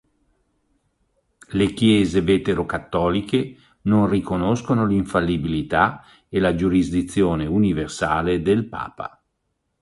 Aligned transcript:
Le 1.49 1.73
chiese 1.75 2.21
vetero-cattoliche 2.23 3.55
non 3.81 4.09
riconoscono 4.09 4.87
l'infallibilità 4.87 6.03
e 6.27 6.39
la 6.39 6.55
giurisdizione 6.55 7.45
universale 7.45 8.41
del 8.41 8.65
Papa. 8.67 9.21